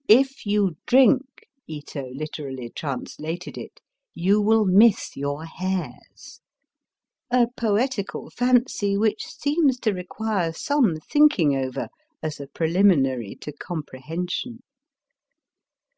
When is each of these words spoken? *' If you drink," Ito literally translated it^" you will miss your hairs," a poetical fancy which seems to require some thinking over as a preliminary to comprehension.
*' 0.00 0.08
If 0.20 0.44
you 0.44 0.76
drink," 0.86 1.46
Ito 1.66 2.10
literally 2.12 2.68
translated 2.68 3.54
it^" 3.54 3.78
you 4.24 4.38
will 4.42 4.66
miss 4.66 5.16
your 5.16 5.46
hairs," 5.46 6.42
a 7.30 7.46
poetical 7.56 8.28
fancy 8.28 8.98
which 8.98 9.24
seems 9.24 9.78
to 9.80 9.94
require 9.94 10.52
some 10.52 10.96
thinking 11.10 11.56
over 11.56 11.88
as 12.22 12.38
a 12.40 12.46
preliminary 12.46 13.34
to 13.36 13.52
comprehension. 13.54 14.58